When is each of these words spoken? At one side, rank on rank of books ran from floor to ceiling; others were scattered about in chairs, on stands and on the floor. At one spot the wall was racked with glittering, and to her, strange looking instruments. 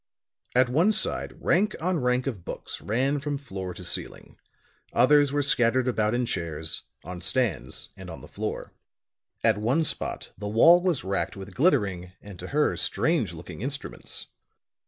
At 0.55 0.67
one 0.67 0.91
side, 0.93 1.35
rank 1.39 1.75
on 1.79 1.99
rank 1.99 2.25
of 2.25 2.43
books 2.43 2.81
ran 2.81 3.19
from 3.19 3.37
floor 3.37 3.71
to 3.75 3.83
ceiling; 3.83 4.39
others 4.93 5.31
were 5.31 5.43
scattered 5.43 5.87
about 5.87 6.15
in 6.15 6.25
chairs, 6.25 6.81
on 7.03 7.21
stands 7.21 7.89
and 7.95 8.09
on 8.09 8.21
the 8.21 8.27
floor. 8.27 8.73
At 9.43 9.59
one 9.59 9.83
spot 9.83 10.31
the 10.35 10.47
wall 10.49 10.81
was 10.81 11.03
racked 11.03 11.37
with 11.37 11.53
glittering, 11.53 12.13
and 12.19 12.39
to 12.39 12.47
her, 12.47 12.75
strange 12.77 13.33
looking 13.33 13.61
instruments. 13.61 14.25